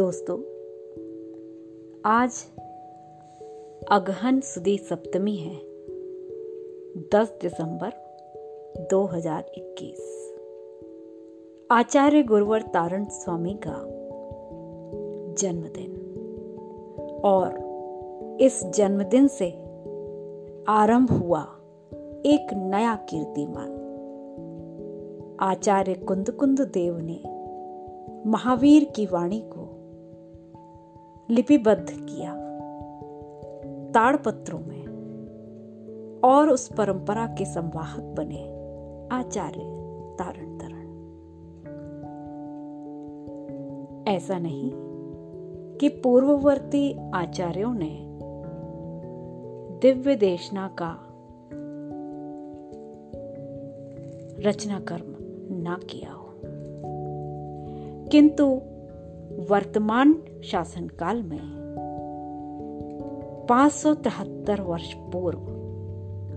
[0.00, 0.38] दोस्तों,
[2.04, 2.44] आज
[3.92, 5.56] अगहन सुदी सप्तमी है
[7.14, 7.92] 10 दिसंबर
[8.90, 10.34] 2021
[11.70, 13.76] आचार्य गुरुवर तारण स्वामी का
[15.34, 15.92] जन्मदिन।
[17.24, 17.54] और
[18.40, 19.50] इस जन्मदिन से
[20.68, 21.42] आरंभ हुआ
[22.26, 23.72] एक नया कीर्तिमान।
[25.40, 27.20] आचार्य कुंद कुंद देव ने
[28.30, 29.65] महावीर की वाणी को
[31.30, 32.34] लिपिबद्ध किया।
[33.90, 34.86] ताड़पत्रों में
[36.24, 38.42] और उस परंपरा के संवाहक बने
[39.16, 39.60] आचार्य
[40.18, 40.76] तारण तरण
[44.08, 44.70] ऐसा नहीं
[45.78, 48.06] कि पूर्ववर्ती आचार्यों ने
[49.82, 50.98] दिव्य देशना का
[54.48, 55.16] रचना कर्म
[55.62, 56.34] ना किया हो।
[58.10, 58.60] किंतु
[59.50, 61.40] वर्तमान शासनकाल में।
[63.48, 63.86] पाँच
[64.60, 65.40] वर्ष पूर्व,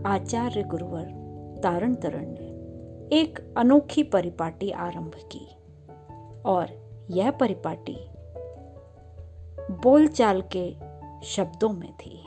[0.07, 1.03] आचार्य गुरुवर
[1.63, 2.49] तारण तरण ने
[3.16, 5.47] एक अनोखी परिपाटी आरंभ की
[6.45, 6.67] और
[7.11, 7.97] यह परिपाटी
[9.71, 10.75] बोलचाल के
[11.25, 12.23] शब्दों में थी।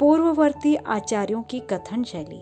[0.00, 2.40] पूर्ववर्ती आचार्यों की कथन शैली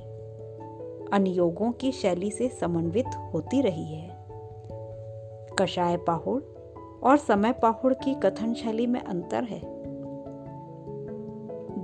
[1.13, 4.10] अनियोगों की शैली से समन्वित होती रही है।
[5.61, 6.43] कषाय पाहुड़
[7.03, 9.61] और समय पाहुड़ की कथन शैली में अंतर है।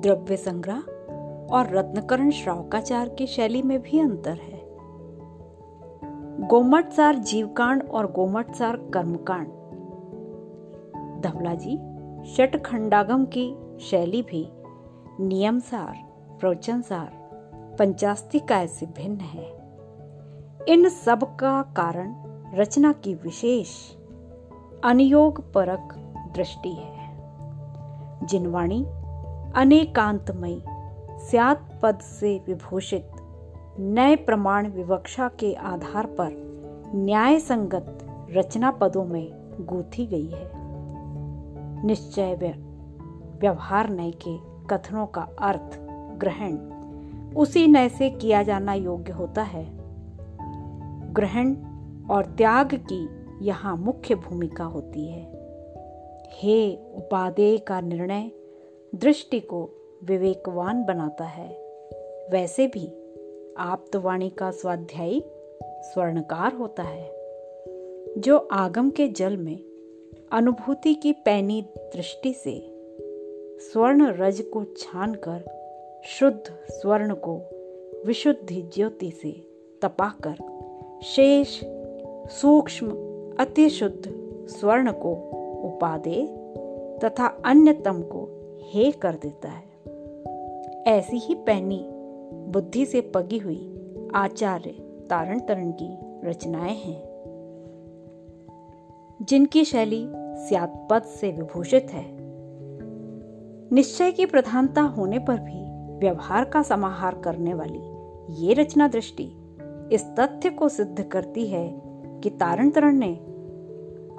[0.01, 0.79] द्रव्य संग्रह
[1.53, 4.67] और रत्नकरण श्रावकाचार की शैली में भी अंतर है।
[6.47, 9.47] गोमटसार जीवकांड और गोमटसार कर्मकांड।
[11.23, 11.97] धवला जी
[12.35, 14.49] षट खंडागम की शैली भी
[15.21, 15.95] नियमसार,
[16.41, 17.27] प्रवचनसार,
[17.79, 19.57] पंचास्तिकाय से भिन्न है।
[20.69, 22.26] इन सब का कारण
[22.57, 23.69] रचना की विशेष
[24.85, 25.95] अनियोग परक
[26.35, 27.17] दृष्टि है।
[28.27, 28.85] जिनवाणी
[29.55, 30.63] अनेकांतमयी
[31.19, 33.09] स्यात पद से विभूषित
[33.79, 36.29] नए प्रमाण विवक्षा के आधार पर
[36.95, 37.99] न्याय संगत
[38.31, 40.51] रचना पदों में गूथी गई है।
[41.87, 42.35] निश्चय
[43.41, 45.81] व्यवहार नय के कथनों का अर्थ
[46.19, 46.57] ग्रहण
[47.35, 49.67] उसी नय से किया जाना योग्य होता है।
[51.13, 51.57] ग्रहण
[52.11, 53.09] और त्याग की
[53.47, 55.25] यहाँ मुख्य भूमिका होती है।
[56.31, 58.31] हे उपादेय का निर्णय
[58.95, 59.71] दृष्टि को
[60.05, 61.49] विवेकवान बनाता है।
[62.31, 62.87] वैसे भी
[63.59, 65.25] आप्तवाणी का स्वाध्यायी
[65.63, 67.11] स्वर्णकार होता है,
[68.19, 69.59] जो आगम के जल में
[70.33, 72.73] अनुभूति की पैनी दृष्टि से
[73.59, 75.45] स्वर्ण रज को छानकर
[76.05, 77.41] शुद्ध स्वर्ण को
[78.07, 79.33] विशुद्धि ज्योति से
[79.83, 80.37] तपाकर
[81.03, 81.65] शेष
[82.31, 82.89] सूक्ष्म
[83.41, 84.03] अति शुद्ध
[84.49, 85.13] स्वर्ण को
[85.65, 86.27] उपादे
[87.05, 88.29] तथा अन्यतम को
[88.63, 89.67] हे कर देता है।
[90.83, 91.89] ऐसी ही पैनी,
[92.49, 93.75] बुद्धि से पगी हुई
[94.15, 94.71] आचार्य
[95.11, 95.99] तारण तरण की
[96.29, 97.03] रचनाएँ हैं।
[99.23, 102.17] जिनकी शैली स्यात्पद से विभूषित है।
[103.73, 105.67] निश्चय की प्रधानता होने पर भी
[105.99, 107.83] व्यवहार का समाहार करने वाली
[108.43, 109.33] ये रचना दृष्टि
[109.93, 111.86] इस तथ्य को सिद्ध करती है
[112.23, 113.15] कि तारण तरण ने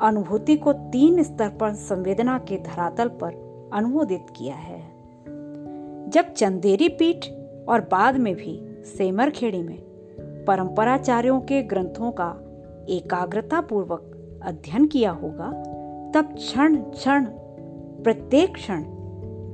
[0.01, 4.79] अनुभूति को तीन स्तर पर संवेदना के धरातल पर अनुमोदित किया है।
[6.09, 7.25] जब चंदेरी पीठ
[7.69, 9.77] और बाद में भी सेमर खेड़ी में
[10.47, 12.43] परंपराचार्यों के ग्रंथों का
[12.89, 15.51] एकाग्रता पूर्वक अध्ययन किया होगा,
[16.11, 17.25] तब क्षण क्षण,
[18.03, 18.83] प्रत्येक क्षण,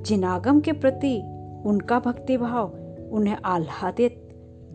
[0.03, 1.21] जिनागम के प्रति
[1.65, 2.67] उनका भक्तिभाव
[3.11, 4.19] उन्हें आह्लादित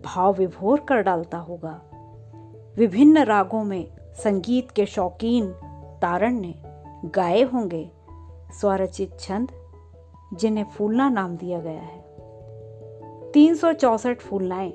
[0.04, 1.87] भाव विभोर कर डालता होगा।
[2.78, 5.46] विभिन्न रागों में संगीत के शौकीन
[6.02, 6.54] तारण ने
[7.04, 7.90] गाए होंगे
[8.60, 9.48] स्वरचित छंद,
[10.34, 12.04] जिन्हें फूलना नाम दिया गया है।
[13.32, 14.72] तीन सौ चौसठ फूलनाएँ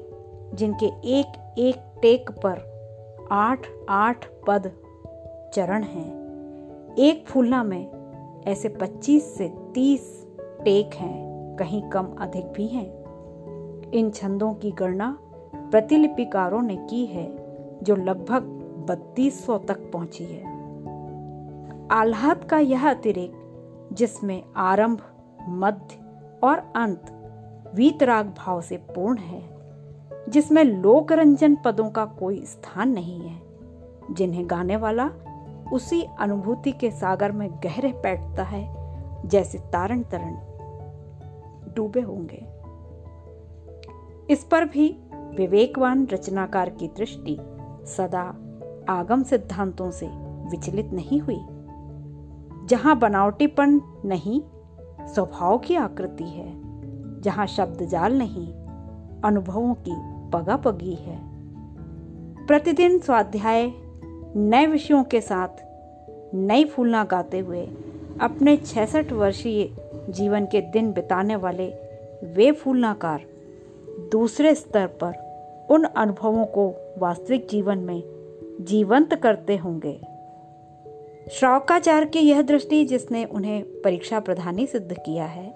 [0.53, 2.61] जिनके एक एक टेक पर
[3.31, 4.71] आठ आठ पद
[5.53, 6.11] चरण हैं।
[6.95, 7.91] एक फूलना में
[8.47, 13.03] ऐसे 25 से 30 टेक हैं, कहीं कम अधिक भी हैं।
[13.91, 15.17] इन छंदों की गणना
[15.55, 17.42] प्रतिलिपिकारों ने की है।
[17.83, 18.41] जो लगभग
[18.89, 20.43] बत्तीस सौ तक पहुँची है।
[21.91, 23.31] आह्लाद का यह अतिरेक,
[23.93, 25.01] जिसमें आरंभ,
[25.49, 25.97] मध्य
[26.43, 27.05] और अंत
[27.75, 29.41] वीतराग भाव से पूर्ण है,
[30.29, 33.41] जिसमें लोक रंजन पदों का कोई स्थान नहीं है,
[34.11, 35.09] जिन्हें गाने वाला
[35.73, 38.83] उसी अनुभूति के सागर में गहरे बैठता है,
[39.25, 40.35] जैसे तारण तरण
[41.73, 42.45] डूबे होंगे।
[44.33, 47.37] इस पर भी विवेकवान रचनाकार की दृष्टि
[47.85, 48.35] सदा
[48.89, 50.07] आगम सिद्धांतों से
[50.49, 51.39] विचलित नहीं हुई।
[52.67, 54.41] जहाँ बनावटीपन नहीं,
[55.07, 56.53] स्वभाव की आकृति है।
[57.21, 58.53] जहाँ शब्द जाल नहीं,
[59.21, 59.93] अनुभवों की
[60.29, 61.21] पगा पगी है।
[62.47, 63.71] प्रतिदिन स्वाध्याय
[64.35, 65.47] नए विषयों के साथ
[66.35, 67.65] नई फूलना गाते हुए
[68.21, 69.75] अपने छसठ वर्षीय
[70.09, 71.67] जीवन के दिन बिताने वाले
[72.23, 73.21] वे फूलनाकार
[74.11, 75.32] दूसरे स्तर पर
[75.73, 76.67] उन अनुभवों को
[76.97, 78.03] वास्तविक जीवन में
[78.61, 79.99] जीवंत करते होंगे।
[81.31, 85.53] श्रावकाचार्य की यह दृष्टि जिसने उन्हें परीक्षा प्रधानी सिद्ध किया है,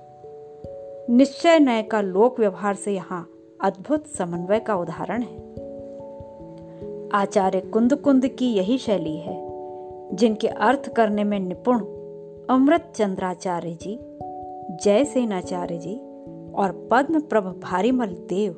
[1.10, 3.28] निश्चय नय का लोक व्यवहार से यहाँ
[3.62, 5.36] अद्भुत समन्वय का उदाहरण है।
[7.14, 9.36] आचार्य कुंद कुंद की यही शैली है,
[10.14, 11.80] जिनके अर्थ करने में निपुण
[12.50, 13.98] अमृत चंद्राचार्य जी
[14.84, 15.96] जय सेनाचार्य जी
[16.54, 18.56] और पद्म प्रभ भारीमल देव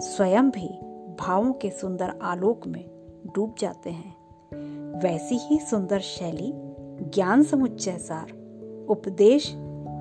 [0.00, 0.68] स्वयं भी
[1.22, 2.84] भावों के सुंदर आलोक में
[3.34, 4.14] डूब जाते हैं।
[5.02, 6.52] वैसी ही सुंदर शैली
[7.10, 8.32] ज्ञान समुच्चय सार
[8.88, 9.46] उपदेश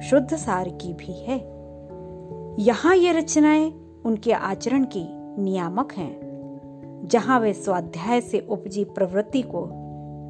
[0.09, 1.38] शुद्ध सार की भी है।
[2.59, 3.73] यहाँ ये रचनाएँ
[4.06, 5.03] उनके आचरण की
[5.41, 6.19] नियामक हैं,
[7.03, 9.67] जहाँ वे स्वाध्याय से उपजी प्रवृत्ति को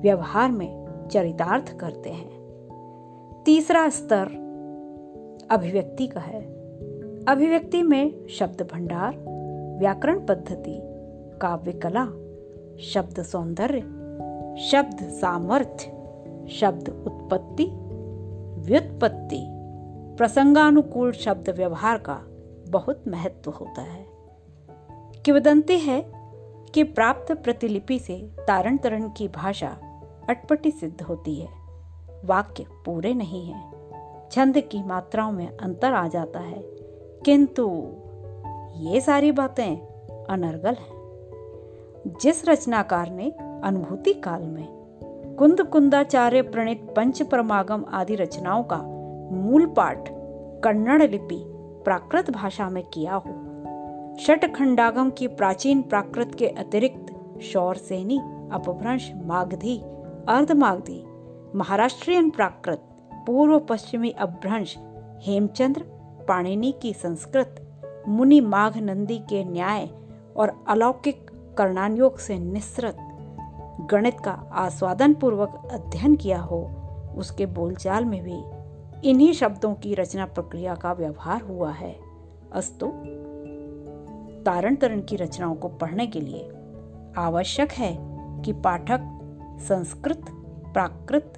[0.01, 2.41] व्यवहार में चरितार्थ करते हैं।
[3.45, 4.25] तीसरा स्तर
[5.51, 6.41] अभिव्यक्ति का है।
[7.27, 9.30] अभिव्यक्ति में शब्द भंडार
[9.81, 10.79] व्याकरण पद्धति,
[11.41, 12.05] काव्य कला,
[12.77, 13.81] शब्द सौंदर्य,
[14.61, 15.85] शब्द सामर्थ्य,
[16.49, 17.65] शब्द उत्पत्ति,
[18.71, 19.47] व्युत्पत्ति,
[20.17, 22.21] प्रसंगानुकूल शब्द व्यवहार का
[22.69, 24.05] बहुत महत्व होता है।
[25.25, 26.11] किवदंती है
[26.73, 29.77] कि प्राप्त प्रतिलिपि से तारण तरण की भाषा
[30.29, 31.49] अटपटी सिद्ध होती है।
[32.25, 33.71] वाक्य पूरे नहीं है।
[34.31, 36.61] छंद की मात्राओं में अंतर आ जाता है।
[37.25, 37.93] किंतु
[38.75, 39.75] ये सारी बातें
[40.29, 41.01] अनर्गल हैं।
[42.21, 43.31] जिस रचनाकार ने
[43.63, 44.67] अनुभूति काल में
[45.39, 48.77] कुंद कुंदाचार्य प्रणीत पंच परमागम आदि रचनाओं का
[49.31, 50.09] मूल पाठ
[50.63, 51.43] कन्नड़ लिपि
[51.85, 53.37] प्राकृत भाषा में किया हो
[54.19, 58.17] षट खंडागम की प्राचीन प्राकृत के अतिरिक्त शौर सेनी,
[58.51, 59.77] अपभ्रंश, मागधी,
[60.27, 61.03] अर्धमागधी,
[61.57, 62.81] महाराष्ट्रियन प्राकृत,
[63.13, 64.75] पूर्व पश्चिमी अपभ्रंश
[65.21, 65.81] हेमचंद्र,
[66.27, 67.60] पाणिनि की संस्कृत
[68.07, 69.89] मुनि माघ नंदी के न्याय
[70.37, 72.97] और अलौकिक कर्णान्योग से निस्रत
[73.91, 76.71] गणित का आस्वादन पूर्वक अध्ययन किया हो,
[77.17, 78.43] उसके बोलचाल में भी
[79.09, 81.95] इन्हीं शब्दों की रचना प्रक्रिया का व्यवहार हुआ है।
[82.53, 82.87] अस्तु
[84.45, 86.51] तारण तरण की रचनाओं को पढ़ने के लिए
[87.17, 87.97] आवश्यक है
[88.41, 89.01] कि पाठक
[89.59, 90.25] संस्कृत,
[90.73, 91.33] प्राकृत,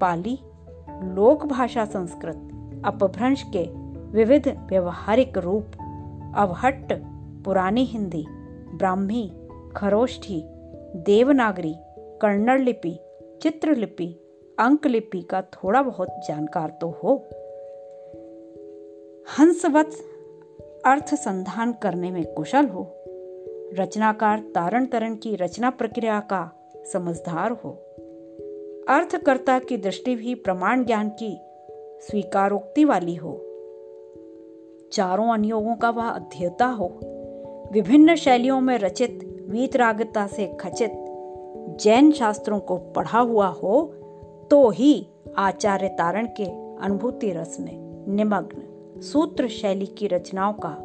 [0.00, 0.38] पाली,
[1.14, 2.48] लोक भाषा संस्कृत,
[2.84, 3.70] अपभ्रंश के
[4.10, 5.70] विविध व्यवहारिक रूप
[6.36, 6.92] अवहट्ट,
[7.44, 8.24] पुरानी हिंदी,
[8.76, 9.32] ब्राह्मी,
[9.76, 10.42] खरोष्ठी,
[10.96, 12.98] देवनागरी कन्नड़ लिपि
[13.42, 14.24] चित्रलिपि
[14.58, 17.28] अंक लिपि का थोड़ा बहुत जानकार तो हो।
[19.38, 19.90] हंसवत
[20.86, 22.94] अर्थ संधान करने में कुशल हो।
[23.74, 27.70] रचनाकार तारण तरण की रचना प्रक्रिया का समझदार हो।
[28.88, 31.40] अर्थकर्ता की दृष्टि भी प्रमाण ज्ञान की
[32.00, 33.44] स्वीकारोक्ति वाली हो।
[34.92, 36.86] चारों अनियोगों का वह अध्येता हो।
[37.72, 40.92] विभिन्न शैलियों में रचित, वीतरागता से खचित,
[41.80, 43.82] जैन शास्त्रों को पढ़ा हुआ हो
[44.50, 45.06] तो ही
[45.38, 46.44] आचार्य तारण के
[46.84, 50.76] अनुभूति रस में निमग्न सूत्र शैली की रचनाओं का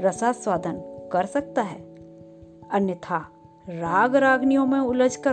[0.00, 0.80] रसास्वादन
[1.12, 1.80] कर सकता है।
[2.70, 3.18] अन्यथा
[3.68, 5.32] राग रागनियों में उलझकर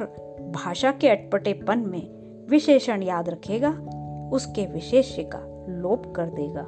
[0.56, 2.02] भाषा के अटपटेपन में
[2.50, 3.70] विशेषण याद रखेगा,
[4.34, 6.66] उसके विशेष्य का लोप कर देगा।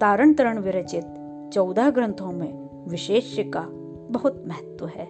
[0.00, 1.04] तारण तरण विरचित
[1.52, 3.66] चौदह ग्रंथों में विशेष्य का
[4.10, 5.08] बहुत महत्व है।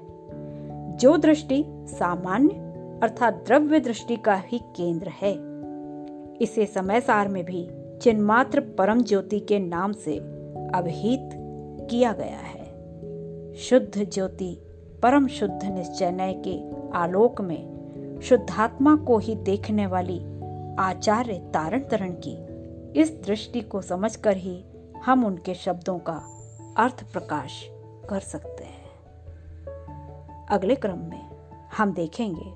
[0.97, 2.55] जो दृष्टि सामान्य
[3.03, 5.37] अर्थात द्रव्य दृष्टि का ही केंद्र है।
[6.41, 7.69] इसे समय सार में भी
[8.03, 10.17] चिन्मात्र परम ज्योति के नाम से
[10.75, 11.31] अभिहित
[11.91, 12.73] किया गया है।
[13.55, 14.59] शुद्ध ज्योति
[15.03, 17.77] परम शुद्ध निश्चय के आलोक में
[18.23, 20.21] शुद्धात्मा को ही देखने वाली
[20.79, 22.47] आचार्य तारण तरण की
[23.01, 24.65] इस दृष्टि को समझकर ही
[25.07, 26.15] हम उनके शब्दों का
[26.77, 27.69] अर्थ प्रकाश
[28.11, 31.31] कर सकते हैं। अगले क्रम में
[31.77, 32.51] हम देखेंगे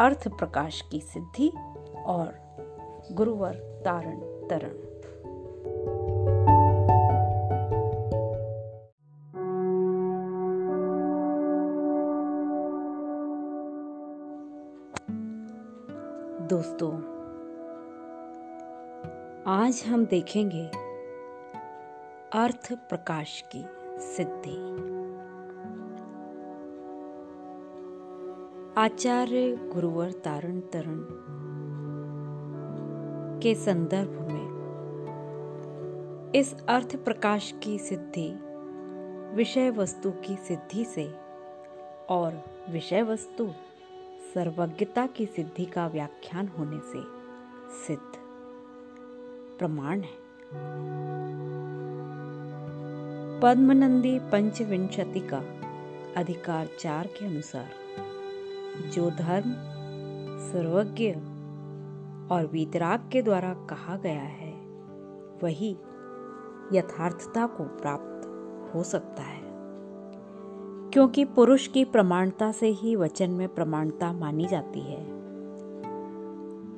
[0.00, 1.48] अर्थ प्रकाश की सिद्धि
[2.06, 2.34] और
[3.12, 4.74] गुरुवर तारण तरण।
[16.46, 16.92] दोस्तों,
[19.46, 20.89] आज हम देखेंगे
[22.32, 23.64] अर्थ प्रकाश की
[23.98, 24.56] सिद्धि।
[28.80, 30.98] आचार्य गुरुवर तारण तरण
[33.40, 34.50] के संदर्भ में
[36.34, 38.28] इस अर्थ प्रकाश की सिद्धि,
[39.36, 41.14] विषय वस्तु की सिद्धि से
[42.10, 43.48] और विषय वस्तु
[44.34, 47.02] सर्वज्ञता की सिद्धि का व्याख्यान होने से
[47.86, 48.12] सिद्ध
[49.58, 51.69] प्रमाण है।
[53.42, 55.42] पद्मनंदी पंचविंशति का
[56.16, 57.70] अधिकार चार के अनुसार।
[58.90, 59.50] जो धर्म,
[60.52, 61.10] सर्वज्ञ
[62.34, 64.52] और वीतराग के द्वारा कहा गया है,
[65.42, 65.70] वही
[66.72, 68.26] यथार्थता को प्राप्त
[68.74, 69.42] हो सकता है।
[70.90, 75.02] क्योंकि पुरुष की प्रमाणता से ही वचन में प्रमाणता मानी जाती है।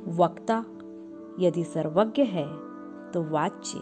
[0.07, 0.65] वक्ता,
[1.41, 2.47] यदि सर्वज्ञ है
[3.13, 3.81] तो वाच्य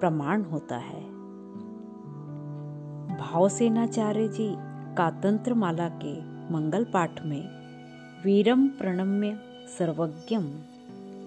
[0.00, 1.19] प्रमाण होता है।
[3.20, 4.54] भावसेनाचार्य जी
[4.96, 6.12] कातंत्र माला के
[6.52, 7.42] मंगल पाठ में
[8.24, 9.38] वीरम प्रणम्य
[9.78, 10.44] सर्वज्ञम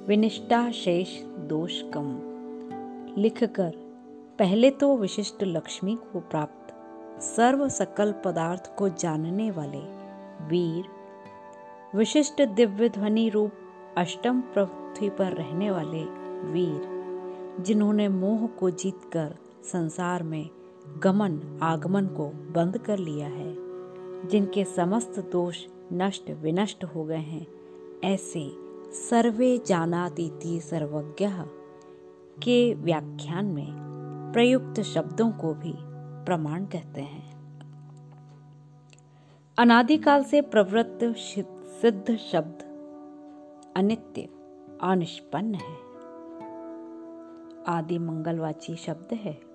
[0.08, 2.08] विनिष्ठा शेष दोष कम
[3.18, 3.72] लिखकर,
[4.40, 6.74] पहले तो विशिष्ट लक्ष्मी को प्राप्त
[7.22, 9.82] सर्व सकल पदार्थ को जानने वाले
[10.48, 10.86] वीर,
[11.98, 13.52] विशिष्ट दिव्य ध्वनि रूप
[13.98, 16.04] अष्टम पृथ्वी पर रहने वाले
[16.52, 16.82] वीर,
[17.64, 20.50] जिन्होंने मोह को जीतकर संसार में
[20.88, 23.64] गमन आगमन को बंद कर लिया है।
[24.28, 27.48] जिनके समस्त दोष नष्ट विनष्ट हो गए हैं,
[28.04, 28.52] ऐसे
[28.94, 31.28] सर्वे जानातीति सर्वज्ञ
[32.44, 33.68] के व्याख्यान में
[34.34, 35.74] प्रयुक्त शब्दों को भी
[36.26, 37.34] प्रमाण कहते हैं।
[39.58, 41.00] अनादिकाल से प्रवृत्त
[41.82, 42.64] सिद्ध शब्द
[43.76, 44.22] अनित्य
[44.82, 45.84] अनिष्पन्न है।
[47.68, 49.53] आदि मंगलवाची शब्द है।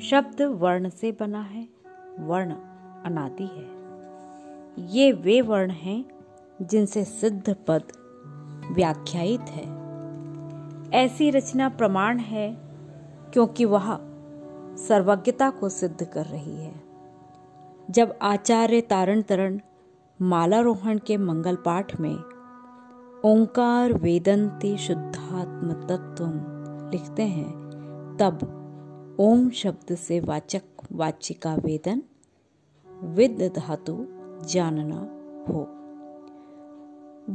[0.00, 1.68] शब्द वर्ण से बना है,
[2.18, 2.50] वर्ण
[3.04, 3.80] अनादि है।
[4.86, 6.04] ये वे वर्ण हैं
[6.62, 7.82] जिनसे सिद्ध पद
[8.72, 9.80] व्याख्यायित है।
[10.90, 12.58] ऐसी रचना प्रमाण है
[13.32, 13.98] क्योंकि वह
[14.76, 16.74] सर्वज्ञता को सिद्ध कर रही है।
[17.90, 19.60] जब आचार्य तारण तरण
[20.22, 22.16] मालारोहण के मंगल पाठ में
[23.24, 26.24] ओंकार वेदंती शुद्धात्म तत्व
[26.92, 27.50] लिखते हैं,
[28.20, 28.56] तब
[29.20, 30.62] ओम शब्द से वाचक,
[30.92, 32.02] वाचिका वेदन,
[33.04, 33.96] विद धातु
[34.44, 35.00] जानना
[35.48, 35.60] हो।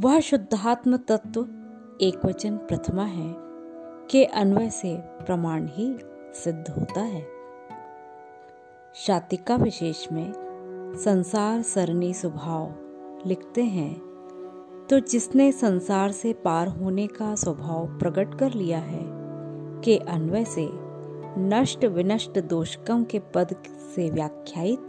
[0.00, 1.40] वह शुद्धात्म तत्व
[2.00, 3.34] एक वचन प्रथमा है,
[4.10, 5.86] के अन्वय से प्रमाण ही
[6.34, 7.22] सिद्ध होता है।
[8.94, 10.32] शातिका विशेष में
[10.96, 13.94] संसार सरणी स्वभाव लिखते हैं
[14.90, 19.04] तो जिसने संसार से पार होने का स्वभाव प्रकट कर लिया है,
[19.84, 20.66] के अन्वय से
[21.38, 23.56] नष्ट विनष्ट दोषकम के पद
[23.94, 24.86] से व्याख्यायित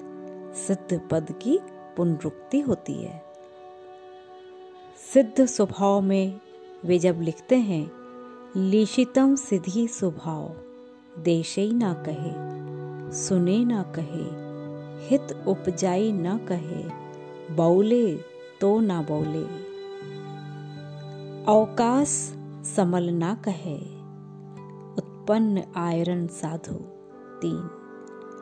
[0.55, 1.59] सिद्ध पद की
[1.97, 3.23] पुनरुक्ति होती है।
[5.13, 6.39] सिद्ध स्वभाव में
[6.85, 7.91] वे जब लिखते हैं,
[8.55, 10.55] लिशितम सिद्धि स्वभाव
[11.23, 12.31] देशई ना कहे,
[13.17, 14.47] सुने ना कहे,
[15.07, 16.83] हित उपजाई न कहे,
[17.55, 18.15] बौले
[18.61, 19.43] तो ना बौले।
[21.43, 22.07] अवकाश
[22.75, 23.96] समल ना कहे।
[25.27, 26.73] उत्पन्न आयरन साधु,
[27.41, 27.69] तीन।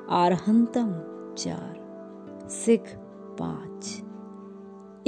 [0.09, 0.91] आरहंतम,
[1.37, 1.75] चार।
[2.49, 2.81] सिख,
[3.39, 4.03] पाँच।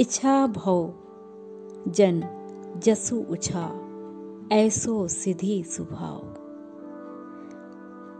[0.00, 0.94] इच्छा भव।
[1.88, 2.22] जन,
[2.84, 3.70] जसु उछा।
[4.52, 6.18] ऐसो सिधि सुभाव।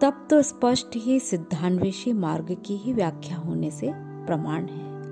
[0.02, 5.04] तब तो स्पष्ट ही सिद्धान्वेषी मार्ग की ही व्याख्या होने से प्रमाण है।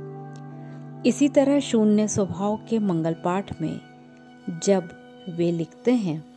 [1.07, 3.81] इसी तरह शून्य स्वभाव के मंगल पाठ में
[4.65, 4.89] जब
[5.37, 6.36] वे लिखते हैं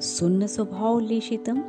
[0.00, 1.62] सुन्न स्वभाव लेशितम।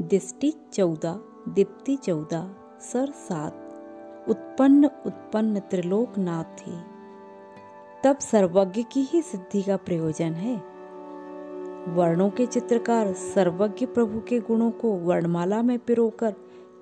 [0.00, 3.54] दिष्टि चौदह दीप्ति चौदह सर सात।
[4.28, 6.78] उत्पन्न उत्पन्न त्रिलोकनाथ। थी
[8.04, 10.56] तब सर्वज्ञ की ही सिद्धि का प्रयोजन है।
[11.94, 16.34] वर्णों के चित्रकार सर्वज्ञ प्रभु के गुणों को वर्णमाला में पिरोकर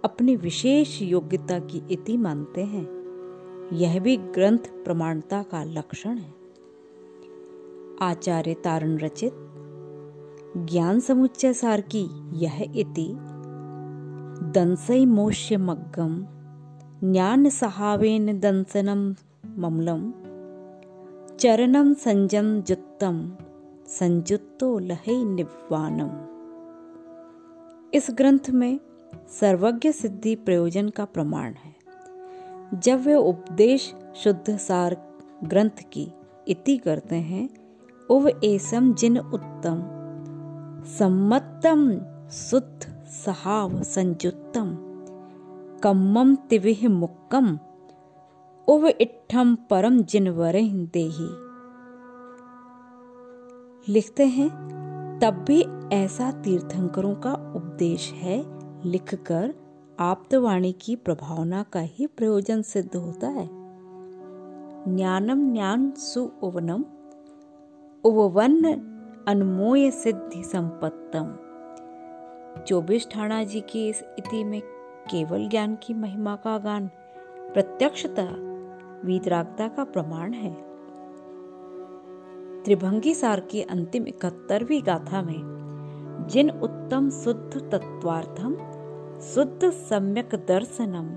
[0.04, 2.88] अपनी विशेष योग्यता की इति मानते हैं।
[3.72, 6.34] यह भी ग्रंथ प्रमाणता का लक्षण है।
[8.02, 9.41] आचार्य तारण रचित
[10.56, 13.16] ज्ञान समुच्चय सार की यह इति।
[14.54, 16.26] दंसई मोष्य मग्गम
[17.12, 19.14] ज्ञान सहावेन दंसनम
[19.58, 20.12] ममलम
[21.36, 23.32] चरणम संजम जुत्तम,
[23.86, 26.10] संजुत्तो लहे निवानम।
[27.94, 28.80] इस ग्रंथ में
[29.40, 31.74] सर्वज्ञ सिद्धि प्रयोजन का प्रमाण है।
[32.80, 36.12] जब वे उपदेश शुद्ध सार ग्रंथ की
[36.48, 37.48] इति करते हैं,
[38.10, 40.01] उव एसम जिन उत्तम
[40.84, 42.80] सम्मतम सुत
[43.26, 44.76] सहाव संजुत्तम।
[45.82, 47.58] कम्मम तिविह मुक्कम।
[48.68, 51.28] उव इट्ठम परम जिनवर देही।
[53.92, 54.50] लिखते हैं,
[55.22, 55.62] तब भी
[55.92, 58.44] ऐसा तीर्थंकरों का उपदेश है,
[58.88, 59.54] लिखकर
[60.00, 63.50] आप्तवाणी की प्रभावना का ही प्रयोजन सिद्ध होता है।
[64.96, 66.84] ज्ञानम ज्ञान सुवनम
[68.04, 68.88] उवन
[69.28, 71.36] अनमोय सिद्धि संपत्तम।
[72.62, 74.60] चौबीस ठाणा जी की इस इति में
[75.10, 76.90] केवल ज्ञान की महिमा का गान,
[77.54, 78.22] प्रत्यक्षता
[79.04, 80.54] वीतरागता का प्रमाण है।
[82.62, 88.54] त्रिभंगी सार की अंतिम इकहत्तरवीं गाथा में, जिन उत्तम शुद्ध तत्वार्थम,
[89.20, 91.08] शुद्ध सम्यक दर्शनम,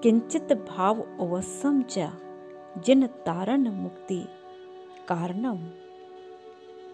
[0.00, 1.98] किंचित भाव अवसम च,
[2.84, 4.24] जिन तारण मुक्ति
[5.08, 5.58] कारणम।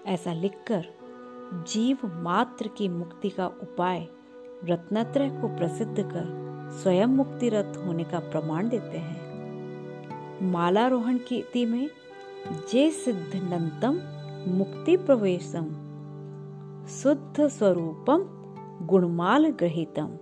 [0.06, 0.86] ऐसा लिखकर
[1.68, 4.06] जीव मात्र की मुक्ति का उपाय
[4.64, 6.26] रत्नत्रय को प्रसिद्ध कर
[6.82, 11.88] स्वयं मुक्तिरत होने का प्रमाण देते हैं। मालारोहण की इति में
[12.72, 14.00] जे सिद्धनंतम
[14.50, 15.64] मुक्ति प्रवेशम,
[16.86, 18.24] शुद्ध स्वरूपम
[18.86, 20.18] गुणमाल ग्रहितम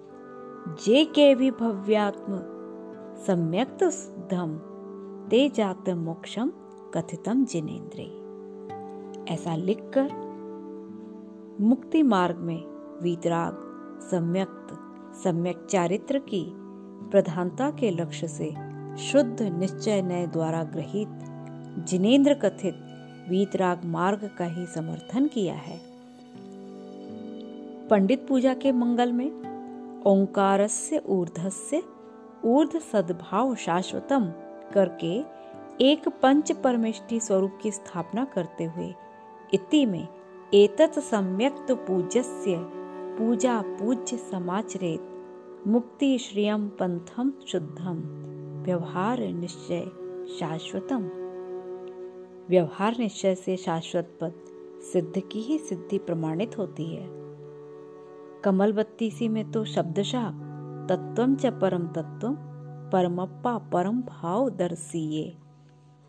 [0.85, 2.39] जे के भी भव्यात्म
[3.27, 4.57] सम्यक्त शुद्धम
[5.31, 6.53] ते जात मोक्षम
[6.95, 8.26] कथितम जिनेन्द्रे
[9.29, 10.09] ऐसा लिखकर
[11.61, 12.63] मुक्ति मार्ग में
[13.03, 13.55] वीतराग,
[14.11, 14.69] सम्यक्त,
[15.25, 16.45] सम्यक चारित्र की
[17.11, 18.51] प्रधानता के लक्ष्य से
[18.97, 21.09] शुद्ध निश्चय नय द्वारा ग्रहित
[21.89, 22.75] जिनेन्द्र कथित
[23.31, 25.81] वीतराग मार्ग का ही समर्थन किया है।
[27.89, 29.31] पंडित पूजा के मंगल में
[30.07, 31.83] ओंकारस्य ऊर्धस्य
[32.45, 34.33] ऊर्ध सद्भाव शाश्वतम
[34.75, 35.37] करके
[35.81, 38.95] एक पंच परमेष्टि स्वरूप की स्थापना करते हुए
[39.55, 40.09] इति में
[40.55, 42.57] एतत् सम्यक्त पूज्यस्य
[43.19, 47.99] पूजा पूज्य समाचरेत मुक्ति श्रियम पंथम शुद्धम
[48.63, 49.85] व्यवहार निश्चय
[50.39, 51.09] शाश्वतम।
[52.49, 54.33] व्यवहार निश्चय से शाश्वत पद
[54.93, 57.07] सिद्ध की ही सिद्धि प्रमाणित होती है।
[58.45, 60.31] कमल बत्तीसी में तो शब्दशाह
[60.87, 62.35] तत्वम च परम तत्व
[62.93, 65.37] परमप्पा परम भाव दर्शिये।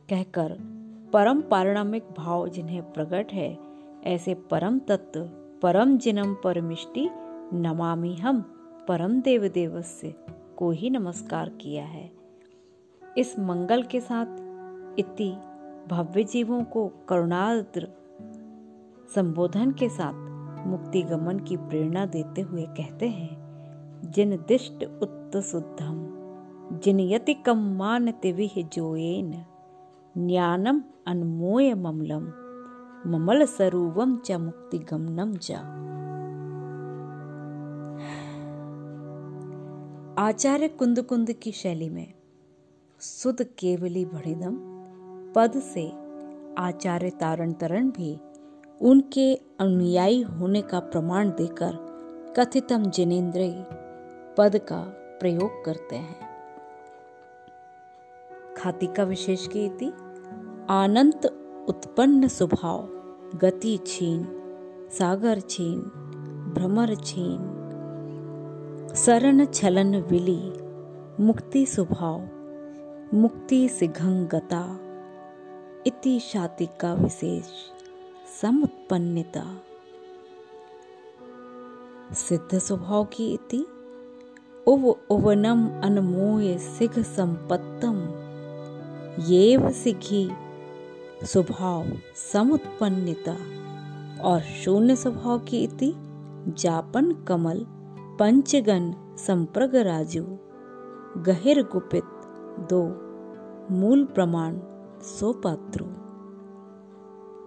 [0.10, 0.77] कहकर
[1.14, 3.58] परम पारिणामिक भाव जिन्हें प्रकट है,
[4.04, 5.22] ऐसे परम तत्व,
[5.62, 7.10] परम जिनम परमिष्टि,
[7.54, 8.42] नमामि हम,
[8.88, 10.14] परम देव देवस्य
[10.58, 12.12] को ही नमस्कार किया है।
[13.18, 14.26] इस मंगल के साथ
[15.00, 15.32] इति
[15.88, 17.88] भव्य जीवों को करुणाद्र
[19.16, 26.06] संबोधन के साथ मुक्ति गमन की प्रेरणा देते हुए कहते हैं, जिन दिष्ट उत्त शुद्धम
[26.84, 29.46] जिन यति कम मान तिविह जोएन
[30.20, 32.24] ज्ञानम अनमोय ममलम
[33.10, 35.52] ममल स्वरूपम च मुक्ति गमनम च।
[40.20, 42.14] आचार्य कुंद कुंद की शैली में
[43.00, 44.58] सुध केवली भड़िदम
[45.36, 45.92] पद से
[46.58, 48.20] आचार्य तारण तरण भी
[48.82, 51.78] उनके अनुयायी होने का प्रमाण देकर
[52.38, 53.66] कथितम जिनेन्द्र
[54.38, 54.82] पद का
[55.20, 56.28] प्रयोग करते हैं।
[58.58, 59.92] खाती का विशेष की इति?
[60.70, 61.26] आनंत
[61.70, 62.88] उत्पन्न स्वभाव,
[63.38, 64.28] गति छीन,
[64.92, 65.80] सागर छीन,
[66.54, 67.38] भ्रमर छीन।
[68.96, 70.54] शरण छलन विली,
[71.24, 72.28] मुक्ति स्वभाव,
[73.14, 74.80] मुक्ति सिघंगता,
[75.88, 77.46] इति शातिका विशेष
[78.42, 79.46] समुत्पन्नता।
[82.14, 83.68] सिद्ध स्वभाव की इति,
[84.68, 87.98] उव उवनम अनमोय सिघ संपत्तम,
[89.20, 90.30] येव सिघी
[91.24, 91.86] स्वभाव
[92.34, 93.38] समुत्पन्नता
[94.24, 95.94] और शून्य स्वभाव की इति
[96.48, 97.66] जापन कमल
[98.20, 100.24] पंचगन संप्रग राजु।
[101.22, 102.04] गहिर गुपित
[102.74, 102.84] दो
[103.74, 104.60] मूल प्रमाण
[105.02, 105.86] सोपात्रो।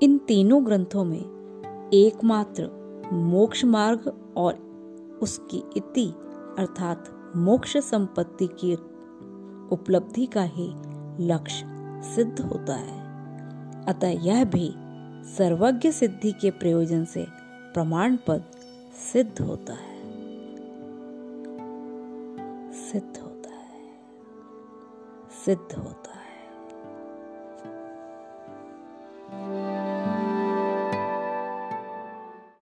[0.02, 2.70] इन तीनों ग्रंथों में एकमात्र
[3.12, 4.54] मोक्ष मार्ग और
[5.22, 6.06] उसकी इति
[6.58, 8.74] अर्थात मोक्ष संपत्ति की
[9.72, 10.72] उपलब्धि का ही
[11.20, 11.66] लक्ष्य
[12.02, 13.09] सिद्ध होता है।
[13.88, 14.74] अतः यह भी
[15.36, 17.26] सर्वज्ञ सिद्धि के प्रयोजन से
[17.74, 18.44] प्रमाण पद
[19.12, 20.00] सिद्ध होता है।
[22.72, 23.94] सिद्ध होता है।
[25.44, 26.09] सिद्ध होता है